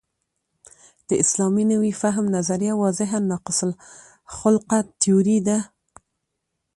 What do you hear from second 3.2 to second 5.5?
ناقص الخلقه تیوري